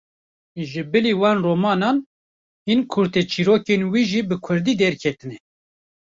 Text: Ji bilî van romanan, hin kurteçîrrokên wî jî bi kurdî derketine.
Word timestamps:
Ji 0.69 0.81
bilî 0.91 1.13
van 1.21 1.37
romanan, 1.47 1.97
hin 2.67 2.79
kurteçîrrokên 2.91 3.81
wî 3.93 4.03
jî 4.11 4.21
bi 4.29 4.35
kurdî 4.45 4.73
derketine. 4.81 5.37